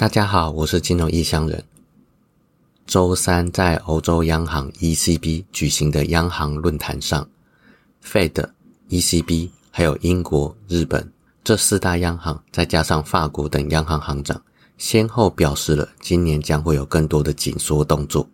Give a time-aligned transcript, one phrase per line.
[0.00, 1.62] 大家好，我是金融异乡人。
[2.86, 7.28] 周三在欧洲央行 ECB 举行的央行论坛上
[8.02, 8.48] ，Fed、
[8.88, 11.12] ECB 还有英国、日本
[11.44, 14.42] 这四大央行，再加上法国等央行行长，
[14.78, 18.26] 先后表示了今年将会有更多的紧缩动作。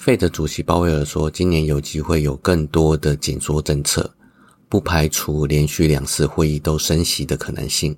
[0.00, 4.10] Fed 主席鲍威尔说，今年有机会有更多的紧缩政策，
[4.70, 7.94] 不排除连续两次会议都升息的可能性。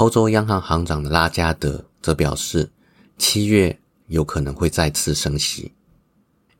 [0.00, 2.70] 欧洲央行行长的拉加德则表示，
[3.18, 5.70] 七月有可能会再次升息。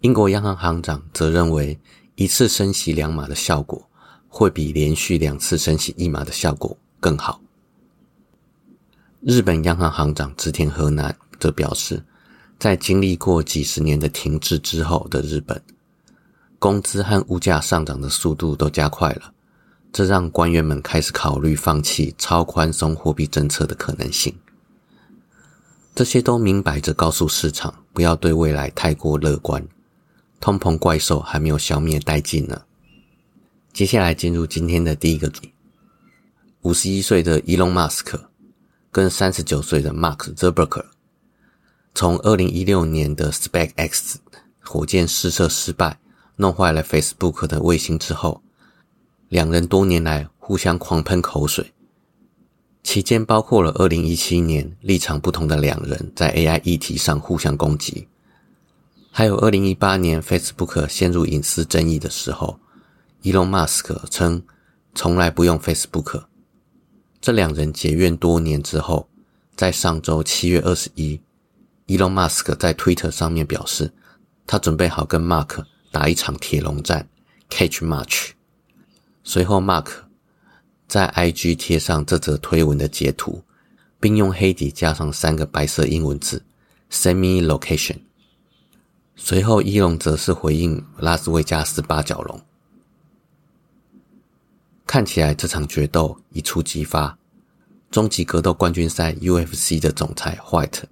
[0.02, 1.80] 英国央行行长则认为，
[2.16, 3.82] 一次升息两码的效果
[4.28, 7.40] 会比连续两次升息一码的效果更好。
[9.22, 12.04] 日本央行行长织田河南则表示，
[12.58, 15.58] 在经历过几十年的停滞之后的日本，
[16.58, 19.32] 工资和物价上涨的速度都加快了。
[19.92, 24.34] 这让官员们开始考虑放弃超宽松货币政策的可能性。
[25.94, 29.66] 这些都明摆着告诉市场，不要对未来太过乐观，
[30.40, 32.62] 通膨怪兽还没有消灭殆尽呢。
[33.72, 35.52] 接下来进入今天的第一个主题：
[36.62, 38.30] 五十一岁的伊隆·马斯克
[38.92, 40.84] 跟三十九岁的 Mark Zuckerberg，
[41.94, 44.14] 从二零一六年的 SpaceX
[44.60, 45.98] 火箭试射失败，
[46.36, 48.42] 弄坏了 Facebook 的卫星之后。
[49.30, 51.72] 两人多年来互相狂喷口水，
[52.82, 58.08] 期间包括了二零一七年立场不同的两人在 AI 议题上互相攻击，
[59.12, 62.58] 还有二零一八年 Facebook 陷入隐私争议的时候，
[63.22, 64.42] 伊隆马斯克称
[64.96, 66.24] 从来不用 Facebook。
[67.20, 69.08] 这两人结怨多年之后，
[69.54, 71.20] 在上周七月二十一，
[71.86, 73.92] 伊隆马斯克在 Twitter 上面表示，
[74.44, 77.08] 他准备好跟 Mark 打一场铁笼战
[77.48, 78.30] ，Catch Match）。
[79.22, 79.86] 随后，Mark
[80.88, 83.42] 在 IG 贴上这则推文的截图，
[84.00, 86.42] 并用黑底加上三个白色英文字
[86.90, 87.98] “Send me location”。
[89.14, 92.40] 随后，伊隆则是回应拉斯维加斯八角龙。
[94.86, 97.16] 看起来这场决斗一触即发。
[97.90, 100.84] 终极格斗冠军赛 UFC 的总裁 White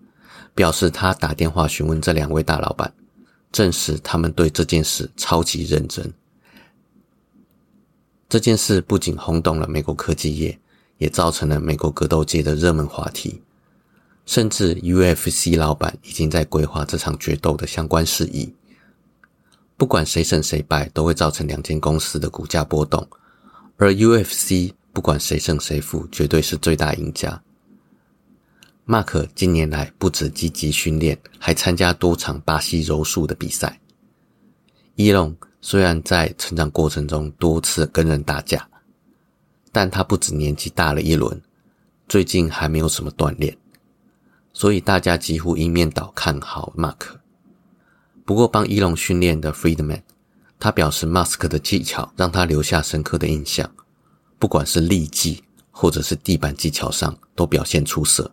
[0.54, 2.92] 表示，他打电话询问这两位大老板，
[3.52, 6.12] 证实他们对这件事超级认真。
[8.28, 10.58] 这件事不仅轰动了美国科技业，
[10.98, 13.40] 也造成了美国格斗界的热门话题。
[14.26, 18.54] 甚至 UFC 老板已经在规划这场决斗的相关事宜。
[19.78, 23.08] 不管谁胜谁败，都会造成两间公司的股价波动。
[23.78, 27.42] 而 UFC 不管谁胜谁负，绝对是最大赢家。
[28.86, 33.80] Mark 近年来不止积极训练，还参加多场巴西柔术的比赛。
[34.96, 35.34] 伊隆。
[35.60, 38.68] 虽然在成长过程中多次跟人打架，
[39.72, 41.42] 但他不止年纪大了一轮，
[42.08, 43.56] 最近还没有什么锻炼，
[44.52, 47.18] 所以大家几乎一面倒看好马克。
[48.24, 50.02] 不过帮伊隆训练的 Friedman，
[50.60, 53.68] 他表示 Mask 的技巧让他留下深刻的印象，
[54.38, 55.42] 不管是力技
[55.72, 58.32] 或者是地板技巧上都表现出色。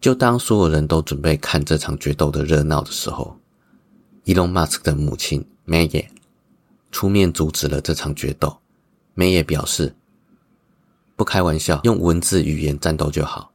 [0.00, 3.36] 就当所有人都准备看这场决斗的热闹的时候，
[4.22, 5.44] 伊隆马斯克的母亲。
[5.70, 6.10] 梅耶
[6.90, 8.58] 出面阻止了这场决斗。
[9.12, 9.94] 梅耶表示
[11.14, 13.52] ：“不开玩笑，用文字语言战斗就好。”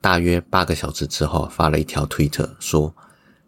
[0.00, 2.94] 大约八个小时之后，发了一条推特说：“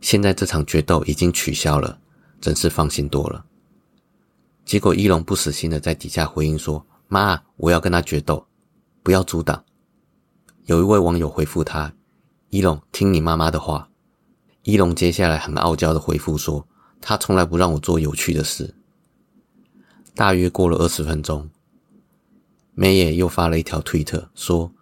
[0.03, 1.99] 现在这场决斗已经取消了，
[2.39, 3.43] 真是放心多了。”
[4.67, 8.47] 结果一龙不死心的在底下回应说：“妈，我要跟他决斗，
[9.03, 9.65] 不要阻挡。”
[10.67, 11.91] 有一位网友回复他
[12.51, 13.89] ：“一龙，听你妈妈的话。”
[14.65, 16.69] 一龙接下来很傲娇的回复说。
[17.07, 18.75] 他从来不让我做有趣的事。
[20.15, 21.51] 大约过了二十分钟，
[22.73, 24.73] 梅野又发了一条推特说：“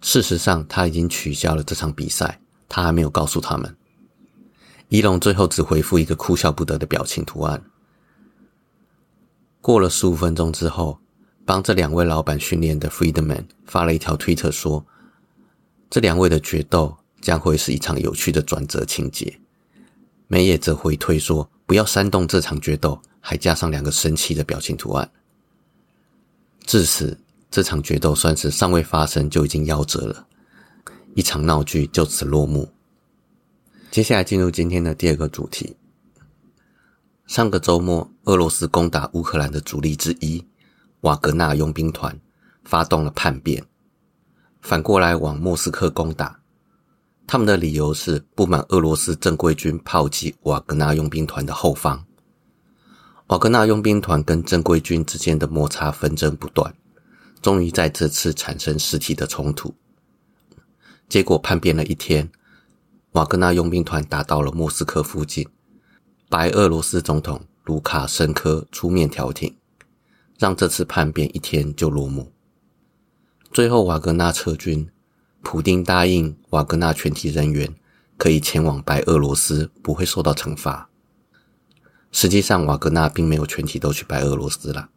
[0.00, 3.76] 事实上，他已经取消了这场比赛，他还没有告诉他们。”
[4.88, 7.62] 伊隆最后只回复一个哭笑不得的表情图案。
[9.60, 10.98] 过了十五分钟之后，
[11.44, 14.86] 帮这两位老板训练的 Freedman 发了一条推特说
[15.90, 19.38] ：“这两位的决斗将会是一场有趣的转折情节。”
[20.32, 25.10] 梅野则回推说：“不要煽动这场决斗。”还加上两个生气的表情图案。
[26.64, 27.18] 至此，
[27.50, 30.26] 这场决斗算是尚未发生就已经夭折了，
[31.14, 32.72] 一场闹剧就此落幕。
[33.90, 35.76] 接下来进入今天的第二个主题。
[37.26, 40.42] 上个周末，俄罗斯攻打乌克兰的主力之一
[41.02, 42.18] 瓦格纳佣兵团
[42.64, 43.62] 发动了叛变，
[44.62, 46.39] 反过来往莫斯科攻打。
[47.32, 52.04] 他们的理由是不满俄罗斯正规军炮击瓦格纳佣兵团的后方。
[53.28, 56.74] 瓦格纳佣兵团跟正规军之间的摩擦纷争不断，
[57.40, 59.72] 终于在这次产生实体的冲突。
[61.08, 62.28] 结果叛变了一天，
[63.12, 65.46] 瓦格纳佣兵团打到了莫斯科附近，
[66.28, 69.56] 白俄罗斯总统卢卡申科出面调停，
[70.36, 72.32] 让这次叛变一天就落幕。
[73.52, 74.90] 最后瓦格纳撤军，
[75.42, 77.74] 普丁答应瓦格纳全体人员
[78.16, 80.88] 可以前往白俄罗斯，不会受到惩罚。
[82.12, 84.90] 实际上，瓦格纳并没有全体都去白俄罗斯了。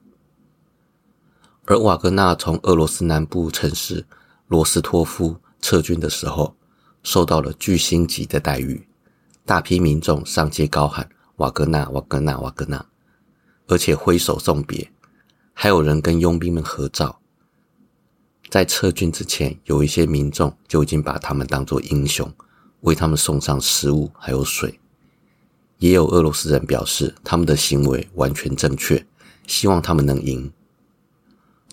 [1.66, 4.06] 而瓦格纳从俄罗斯南部城市
[4.48, 6.56] 罗斯托夫撤军的时候，
[7.04, 8.86] 受到了巨星级的待遇，
[9.45, 12.86] 大批民众上街高喊“瓦格纳，瓦格纳，瓦格纳”，
[13.68, 14.92] 而且挥手送别，
[15.54, 17.22] 还有人跟佣兵们合照。
[18.53, 22.31] 在撤军之前，有一些民众就已经把他们当作英雄，
[22.81, 24.79] 为他们送上食物还有水。
[25.79, 29.03] 也有俄罗斯人表示，他们的行为完全正确，
[29.47, 30.51] 希望他们能赢。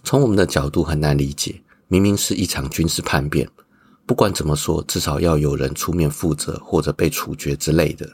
[0.03, 3.47] 从我们的角度很难理解，明明是一场军事叛变，
[4.06, 8.11] 不管怎么说，至少要有人出面负责或者被处决之类的。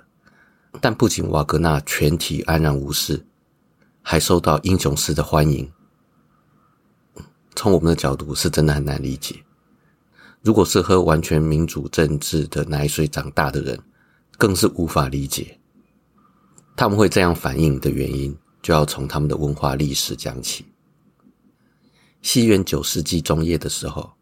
[0.80, 3.24] 但不仅瓦格纳全体安然无事，
[4.02, 5.70] 还受到英雄式的欢迎。
[7.56, 9.35] 从我们的角度是真的很难理解。
[10.43, 13.76] 如果是喝完全民主政治的奶水长大的人，
[14.38, 15.58] 更是无法理解。
[16.76, 20.64] 他们会这样反应的原因，就要从他们的文化历史讲起。
[22.23, 24.12] 西元九世纪中叶的时候，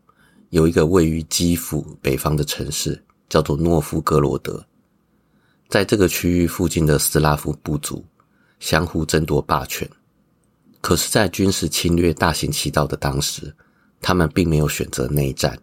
[0.51, 4.65] 有一个位于基辅北方的城市，叫做诺夫哥罗德。
[5.69, 8.05] 在这个区域附近的斯拉夫部族
[8.61, 9.89] 相互争夺霸权。
[10.85, 13.57] 可是，在军事侵略大行其道的当时，
[14.03, 15.59] 他们并没有选择内战，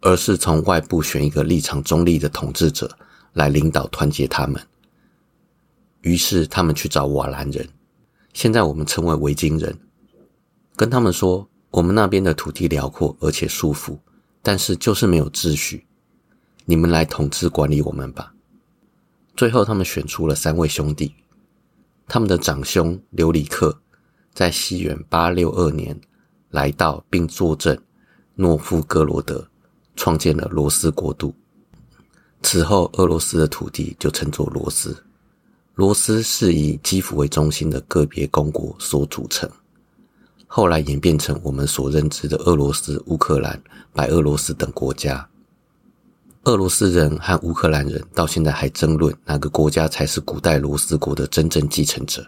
[0.00, 2.90] 而是从外部选一个立场中立的统治者
[3.34, 4.58] 来领导团结他们。
[6.00, 7.68] 于是他们去找瓦兰人，
[8.32, 9.78] 现在我们称为维京人，
[10.76, 14.00] 跟他们说：我们那边的土地辽阔而且舒服，
[14.40, 15.86] 但是就是没有秩序，
[16.64, 18.32] 你们来统治管理我们吧。
[19.36, 21.14] 最后他们选出了三位兄弟，
[22.08, 23.78] 他们的长兄刘里克
[24.34, 25.98] 在西元八六二年
[26.50, 27.80] 来到并坐镇
[28.34, 29.46] 诺夫哥罗德，
[29.94, 31.32] 创建了罗斯国度。
[32.42, 34.94] 此后俄罗斯的土地就称作罗斯。
[35.74, 39.48] 罗斯是以基辅为中心的个别公国所组成，
[40.46, 43.60] 后来演变成我们所认知的俄罗斯、乌克兰、
[43.92, 45.28] 白俄罗斯等国家。
[46.44, 52.24] 俄罗斯人和乌克兰人到现在还争论哪个国家才是古代罗斯国的真正继承者。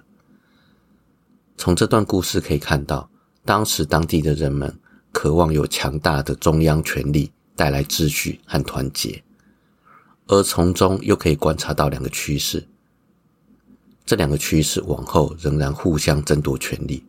[1.59, 3.09] 从这段故事可以看到，
[3.45, 4.73] 当时当地的人们
[5.11, 9.23] 渴望有强大的中央权力带来秩序和团结，
[10.27, 12.67] 而从中又可以观察到两个趋势。
[14.05, 17.03] 这两个趋势往后仍然互相争夺权力，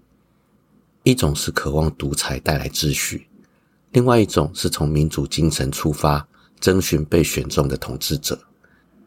[1.03, 3.27] 一种是渴望独裁带来秩序，
[3.91, 6.25] 另外一种是从民主精神出发，
[6.59, 8.39] 征询被选中的统治者，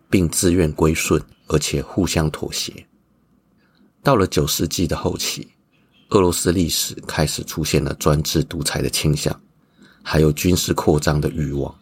[0.09, 2.87] 并自愿归顺，而且互相妥协。
[4.02, 5.47] 到了九世纪的后期，
[6.08, 9.38] 俄罗斯历史开始出现了专制独裁的倾向，
[10.02, 11.75] 还有军事扩张的欲望。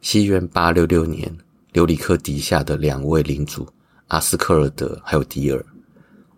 [0.00, 1.36] 西元八六六年，
[1.72, 3.68] 留里克底下的两位领主。
[4.06, 5.62] 阿斯克尔德还有迪尔，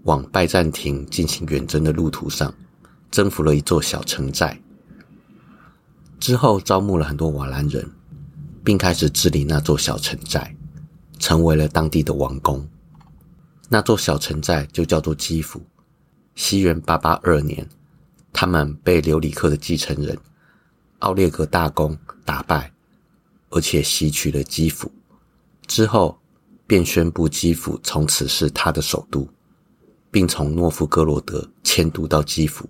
[0.02, 2.52] 往拜占庭进行远征的路途上，
[3.12, 4.60] 征服了一座小城寨。
[6.18, 7.88] 之后招募了很多瓦兰人，
[8.64, 10.52] 并开始治理那座小城寨，
[11.20, 12.66] 成为了当地的王宫。
[13.72, 15.62] 那座小城寨就叫做基辅。
[16.34, 17.66] 西元八八二年，
[18.32, 20.18] 他们被留里克的继承人
[20.98, 22.70] 奥列格大公打败，
[23.48, 24.92] 而且袭取了基辅。
[25.66, 26.18] 之后。
[26.66, 29.28] 便宣布基辅从此是他的首都，
[30.08, 32.64] 并从诺夫哥罗德迁都到基辅。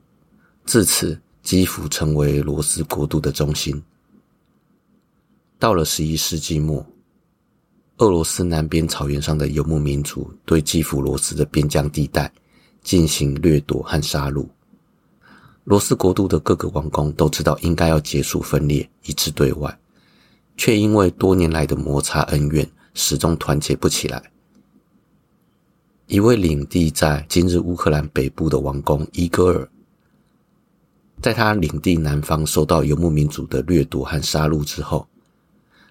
[0.64, 3.82] 自此，基辅成为罗斯国度的中心。
[5.58, 6.82] 到了十一世纪末，
[8.00, 12.32] 俄罗斯南边草原上的游牧民族对基辅罗斯的边疆地带
[12.82, 14.46] 进行掠夺和杀戮。
[15.64, 19.78] 罗斯国度的各个王公都知道应该要结束分裂，一致对外，
[20.56, 22.68] 却因为多年来的摩擦恩怨。
[22.92, 24.20] 始终团结不起来。
[26.06, 29.70] 一位领地在今日乌克兰北部的王公伊戈尔，
[31.22, 35.06] 在他领地南方受到游牧民族的掠夺和杀戮之后，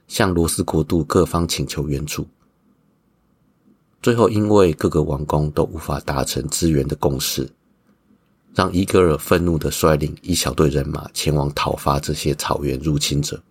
[0.10, 2.28] 向罗斯国度各方请求援助。
[4.01, 7.50] 最后，因为各个王公都无法达成支援的共识，
[8.56, 13.42] 让伊戈尔愤怒的率领一小队人马前往讨伐这些草原入侵者。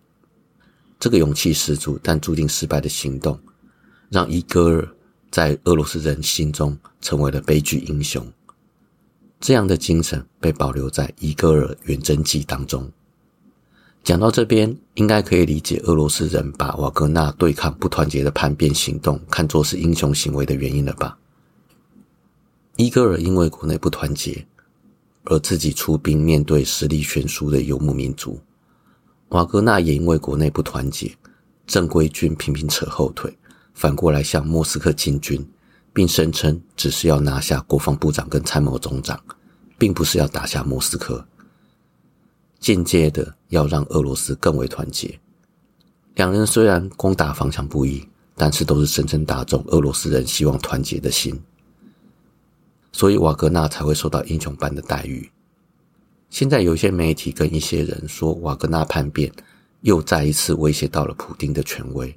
[0.99, 3.39] 这个勇气十足但注定失败的行动，
[4.09, 4.87] 让伊戈尔
[5.31, 8.25] 在俄罗斯人心中成为了悲剧英雄。
[9.39, 12.91] 这样的精神被保留在《伊戈尔远征记》当中。
[14.03, 21.17] 讲到这边，应该可以理解俄罗斯人把瓦格纳对抗不团结的叛变行动看作是英雄行为的原因了吧？
[22.77, 24.47] 伊戈尔因为国内不团结，
[25.25, 28.39] 而自己出兵面对实力悬殊的游牧民族；
[29.29, 31.15] 瓦格纳也因为国内不团结，
[31.67, 33.37] 正规军频频扯后腿，
[33.73, 35.45] 反过来向莫斯科进军，
[35.93, 39.19] 并声称只是要拿下国防部长跟参谋总长，
[39.77, 41.23] 并不是要打下莫斯科。
[42.59, 45.17] 间接的要让俄罗斯更为团结。
[46.15, 51.41] 两人虽然攻打方向不一，但是都是深深打中俄罗斯人希望团结的心。
[52.91, 55.31] 所以瓦格纳才会受到英雄般的待遇。
[56.29, 59.31] 现在有一些媒体跟一些人说，瓦格纳叛变
[59.81, 62.13] 又再一次威胁到了普丁的权威。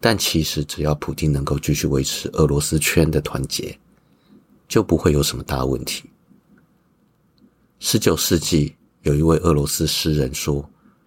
[0.00, 3.78] 但其实只要普丁能够继续维持俄罗斯圈的团结，
[4.66, 6.10] 就不会有什么大问题。
[7.78, 8.74] 十九世纪。
[9.08, 10.62] 有一位俄罗斯诗人说：“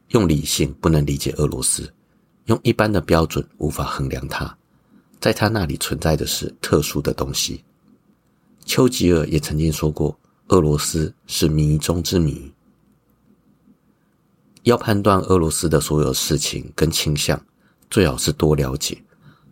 [0.10, 1.88] 用理性不能理解俄罗斯，
[2.46, 4.58] 用一般的标准无法衡量它，
[5.20, 7.64] 在他那里存在的是特殊的东西。”
[8.66, 10.18] 丘吉尔也曾经说过
[10.50, 12.52] ：“俄罗斯是谜中之谜。”
[14.64, 17.40] 要判断俄罗斯的所有事情跟倾向，
[17.88, 19.00] 最好是多了解，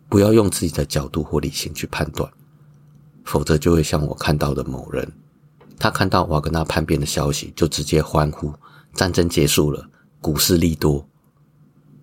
[0.08, 2.28] 不要用自己的角度或理性去判断，
[3.24, 5.08] 否则就会像我看到的某人。
[5.80, 8.52] 他看到瓦格纳叛变的消息，就直接欢呼
[8.92, 9.88] ：“战争结束了，
[10.20, 11.08] 股市利多。”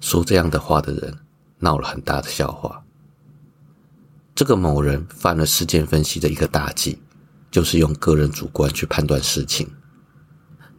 [0.02, 1.16] 说这样的话的人
[1.60, 2.84] 闹了很大的笑话。
[4.34, 6.98] 这个某人犯了事件分析的一个大忌，
[7.52, 9.70] 就是用个人主观去判断事情。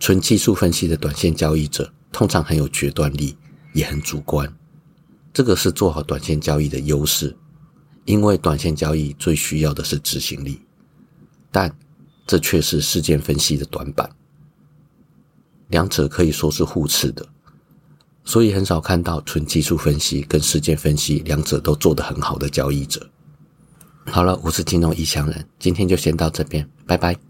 [0.01, 3.37] 纯技术分析的短线交易者通常很有决断力，
[3.75, 4.53] 也很主观。
[5.33, 7.37] 这个是做好短线交易的优势，
[8.07, 10.61] 因为短线交易最需要的是执行力，
[11.53, 11.73] 但。
[12.29, 14.09] 这却是事件分析的短板，
[15.69, 17.27] 两者可以说是互斥的，
[18.23, 23.09] 所以很少看到纯技术分析跟事件分析两者都做得很好的交易者。
[24.05, 27.28] 好了，我是金融异乡人，今天就先到这边，拜拜。